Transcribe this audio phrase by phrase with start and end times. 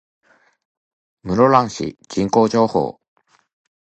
[1.25, 2.97] 室蘭市人口情報